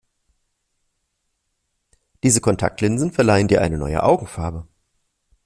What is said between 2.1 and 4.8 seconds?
Diese Kontaktlinsen verleihen dir eine neue Augenfarbe.